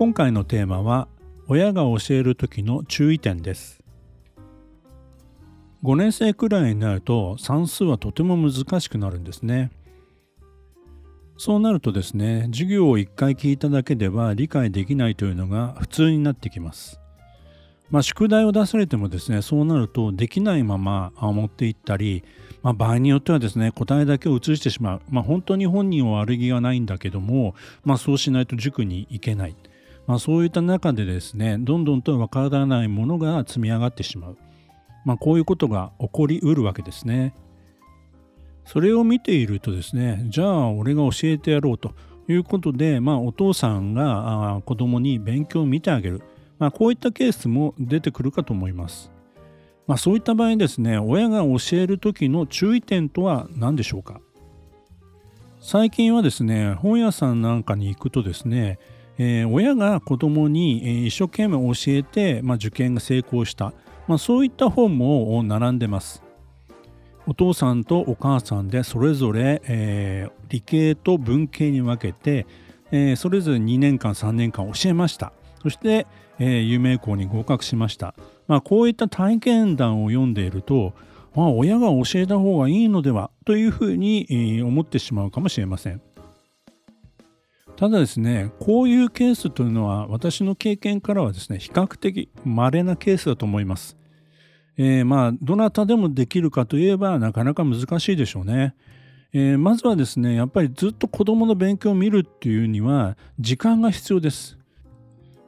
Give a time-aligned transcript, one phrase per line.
[0.00, 1.08] 今回のテーマは
[1.46, 3.82] 親が教える時の注意点です。
[5.84, 9.70] 5年生くらいになると算数はとても難しくなるんですね。
[11.36, 16.98] そうなるとですね授業を1回聞いただけでは理解できないというのが普通になってきます。
[17.90, 22.24] まあ、宿題を出されてもですねそうなるとできないまま持っていったり、
[22.62, 29.54] まあ、場合によってはですね答えだけを移してしまう、まあ、本当に本人は悪気がないんだけども、ま、そうしないと塾に行けない。
[30.06, 34.38] まあ、そういった中でですねどんどんとわからないものが積み上がってしまう、
[35.04, 37.34] まあ、こういうことが起こりうるわけですね。
[38.64, 41.94] それを見ているとですねじゃあ俺が教えてやろうと
[42.28, 46.22] いうことで、まあ、お父さんが子供に勉強を見てあげる、
[46.58, 49.10] まあ、こういったケースも出てくるかと思います。
[49.86, 54.20] まあ、そういった場合ですね親が教える時の注意点とは何でしょうか
[55.60, 58.78] 最近はですね本屋さんなんかに行くとですね
[59.22, 63.74] えー、親が子供に、一生懸命教えて、まあ、受験が成功した、
[64.08, 66.22] まあ、そういった本も並んでます。
[67.26, 72.46] お父さんとお母さんでそれぞれ、えー、理系と文系に分けて、
[72.92, 75.34] えー、それぞれ2年間3年間教えました。
[75.62, 76.06] そして、
[76.38, 78.14] え、有名校に合格しました、
[78.48, 80.94] まあ、こういった体験談を読んでいると、
[81.34, 86.00] まあ、親が教えた方がいいのではというふうに、思ってしまうかもしれません。
[87.80, 93.96] ただですねこういうケースというのは私の経験からはですね比較的稀なケースだと思います。
[94.76, 98.74] えー、まあどなたでもできるかといえばなかなか難しいでしょうね。
[99.32, 104.58] えー、まずはですねやっぱりずっと子どもの勉強を見るっていうには時間が必要です。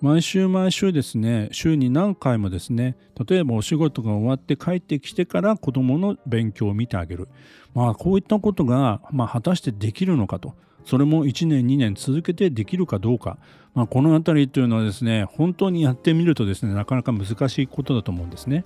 [0.00, 7.28] 毎週毎週ですね週に何回もですね例えばお仕事が終わって帰ってきてから子どもの勉強を見てあげる
[7.72, 10.54] まあこういったことが、まあ、果たしてできるのかと
[10.86, 13.38] それも1年2年続けてできるかどうか、
[13.74, 18.64] まあ、この辺りというのはですね本当にやってみるとですねなかなか難しいことだと思うんですね。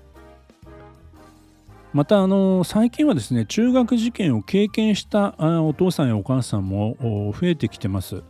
[1.92, 8.22] またあの最近はですね中学受験を経験したお父さんやお母さんも増えてきてます。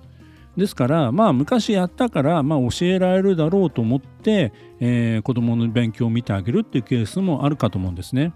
[0.57, 8.33] ですからまあ昔やったからまあ教えられるだろうと思って、えー、子どもの勉強を見てあげるっていうケースもあるかと思うんですね。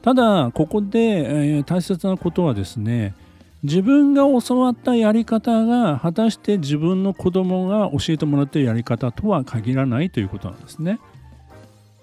[0.00, 3.14] ただここで、えー、大切なことはですね
[3.62, 10.98] 自分が教わったやり方が果たして自分の子供が教えてもらってるやり方とは限らないということなんですね。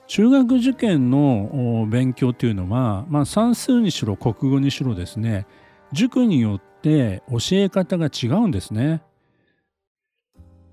[0.07, 5.45] 中学受験の勉強というのは、まあ、算数にしろ国語にしろですね
[5.91, 9.01] 塾によって教え方が違うんですね。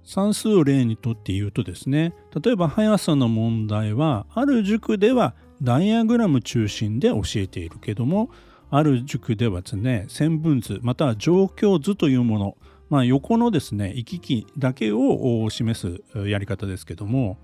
[0.04, 8.28] 算数を例にとって言うとですね例えば速さの問題はある塾ではダイアグラム中心で教えているけども
[8.76, 12.56] ある塾ではですね線分図または状況図というもの、
[12.90, 17.38] まあ、横のですね行き来だけを示すやり方ですけども、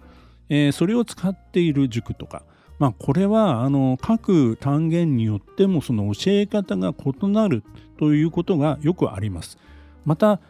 [0.48, 2.42] えー、それを使っている塾とか、
[2.80, 7.62] まあ、これはあの各単元によってもその教え方が異なる
[7.96, 9.56] ということがよくあります。
[10.04, 10.40] また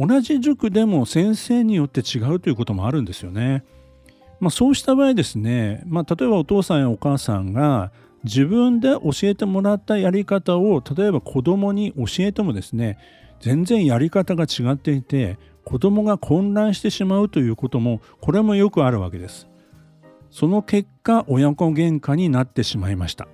[0.00, 3.62] 同じ塾でも先生によって違うということもあるんですよね。
[4.40, 7.92] まあ、そうした場合ですね、まあ、例えばお父さんやお母さんが
[8.24, 12.98] 自分で教えてもらったやり方を例えば子供に教えてもですね
[13.40, 19.48] 全然やり方が違っていて子供が混乱してしまうということもこれもよくあるわけです。
[20.30, 23.28] その結果親子喧嘩になってしまいました、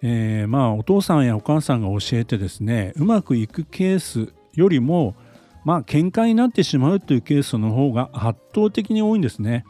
[0.00, 5.16] えー、まあお父さんやお母さんが教えてですねうまくいくケースよりも
[5.64, 9.64] まあ喧嘩になってしまうというケースの方が圧倒的に多いんですね。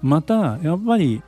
[0.00, 1.22] またやっぱり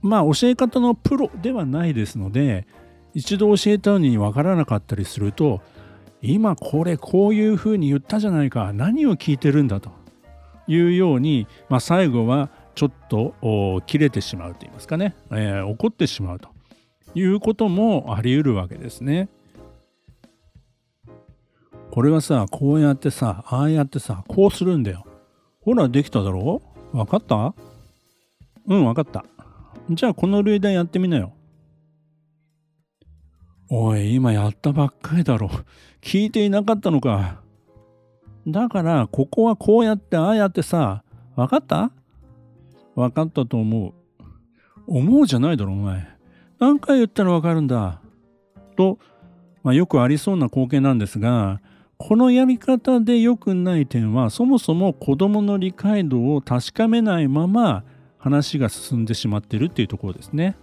[0.00, 2.66] まあ教え方のプロではないですので
[3.14, 5.60] 一度教えたのに分からなかったりすると
[6.20, 9.90] 今これこういうふうに言ったじゃないか何を聞いてるんだと
[10.66, 16.48] いうように、まあ、最後はちょっと切れてしまうと言いますかね、えー、怒ってしまうと
[17.14, 19.28] いうこともあり得るわけですね。
[21.90, 25.04] これはさこうやってさああやってさこうするんだよ。
[25.62, 26.62] ほらできただろ？
[26.92, 27.54] う分かった？
[28.66, 29.24] うん分かった。
[29.90, 31.32] じゃあこの類題やってみなよ。
[33.70, 35.50] おい、今やったばっかりだろ。
[36.00, 37.42] 聞いていなかったのか。
[38.46, 41.02] だからここはこうやってああやってさ
[41.36, 41.90] 分かった？
[42.94, 43.92] 分かったと思う
[44.86, 46.08] 思うじゃないだろお前
[46.58, 48.00] 何回言ったら分かるんだ
[48.76, 48.98] と、
[49.62, 51.60] まあ、よくありそうな光景なんですが
[51.98, 57.84] このやり方で良くない点はそもそも子どもの理解度を確かめないまま
[58.18, 60.56] 話が進んでしまってるっていうところですね。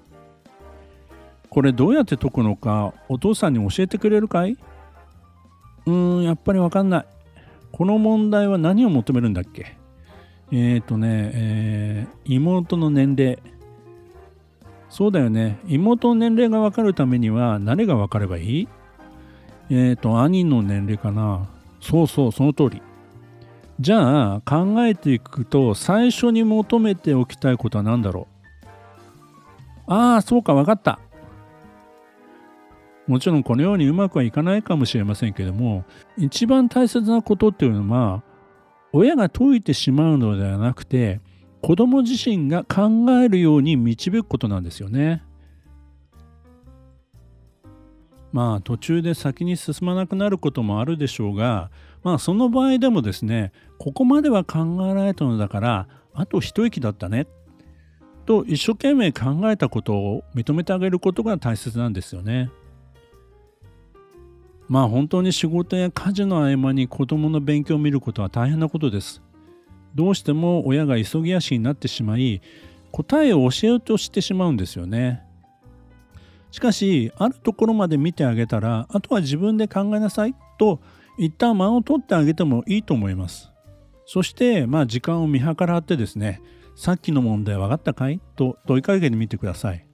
[1.50, 4.58] これどうやって解くのかお父さんに教えてくれるかい？
[5.86, 7.06] うーんやっぱりわかんない。
[7.72, 9.78] この問題は何を求めるんだっけ？
[10.52, 13.40] えっ、ー、とね、えー、妹の年齢。
[14.90, 15.60] そうだよね。
[15.68, 18.68] 妹の年齢がわかるためには何がわかればいい？
[19.70, 21.50] えっ、ー、と、兄の年齢かな。
[21.82, 22.82] そうそう、その通り。
[23.80, 28.28] じゃあ考えていくと最初に求めておきたいことは何だろ
[29.88, 29.92] う？
[29.94, 31.00] ああそうか分かった
[33.06, 35.84] もちろんこのようにうまくはいかないかもしれませんけども
[36.18, 38.24] 一番大切なことっていうのは
[38.94, 41.20] 親が解いてしまうのではなくて
[41.62, 45.22] 子供自身が考えるように導くことなんですよね。
[48.36, 51.72] まあ途中で先に進まなくなることもあるでしょうが
[52.04, 57.28] まあその場合でもですねここまでは考えられたのだからあと一息だったね
[58.26, 62.50] と一生懸命考えたことを認めてあげることが大切なんですよね。
[64.68, 69.22] まあ本当に仕事や家事の合間に子供の勉強を見ることは大変なことです。
[69.94, 72.42] どうしても親が急ぎ足になってしまい
[72.92, 75.25] 答えを教えようとしてしまうんですよね。
[76.56, 80.80] しかしあるところまで見てあげたらあとは自分で考えなさいと
[81.18, 83.52] 一旦間を取ってあげてもいいと思います。
[84.06, 86.42] そしてまあ時間を見計らってですね
[86.78, 88.22] さっきの問題分かったかい？
[88.38, 89.86] と問いかけてみてください。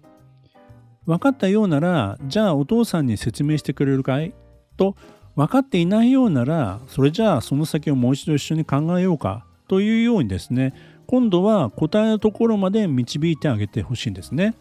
[1.07, 4.31] 分かったようならじゃあお父さんに説明してくれるかい？
[4.77, 4.95] と
[5.35, 9.47] 分かっていないようならそれじゃあその先をもう一度一緒に考えようか？
[9.67, 10.75] というようにですね
[11.07, 14.53] 今度は答えのところまで導いてあげてほしいんですね。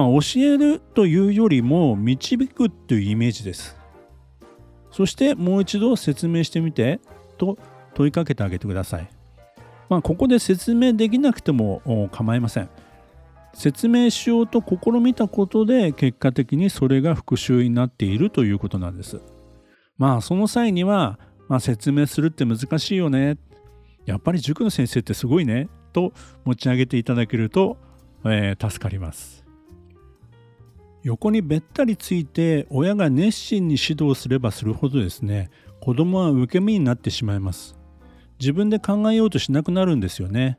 [0.00, 3.76] まあ、教えるというよりも導くというイメージです。
[4.90, 7.00] そしてもう一度説明してみて
[7.36, 7.58] と
[7.92, 9.10] 問いかけてあげてください。
[9.90, 12.70] まあ、ここで説明できなくても構いません。
[13.52, 19.20] 説明しようと試みたことで結果的にそれが復習になっているということなんです。
[19.98, 23.36] まあその際には、まあ、説明するって難しいよね。
[24.06, 25.68] やっぱり塾の先生ってすごいね。
[25.92, 26.14] と
[26.46, 27.76] 持ち上げていただけると、
[28.24, 29.49] えー、助かります。
[31.02, 35.50] 横にべったりついて親が熱心に指導すればするほどですね
[35.80, 37.76] 子供は受け身になってしまいます。
[38.38, 40.58] 自分で考えようとしなくなるんですよね。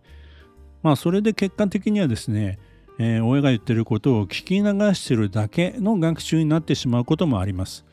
[0.84, 2.60] まあそれで結果的にはですね
[2.98, 7.86] えー、親が言ってることを聞き流してるだけの学習になってしまうこともあります。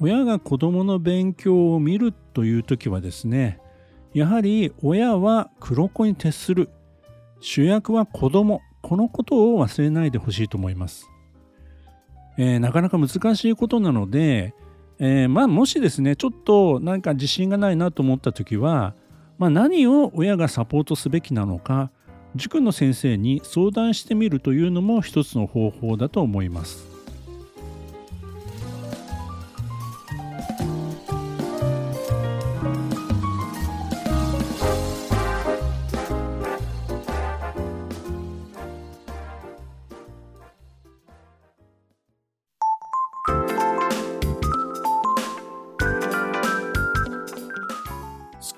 [0.00, 3.60] 親が子供の勉強を見るという時はですね
[4.14, 6.70] やはり親は黒子に徹する。
[7.40, 8.60] 主役は子供。
[8.80, 11.08] このことを忘れないでほしいと思います、
[12.36, 14.54] えー、なかなか難しいことなので、
[14.98, 18.94] えー、まあもしですねちょっとなんか自信がないなと思った時は、
[19.38, 21.90] まあ、何を親がサポートすべきなのか
[22.34, 26.91] 塾の先生に相談してみるというのも一つの方法だと思います。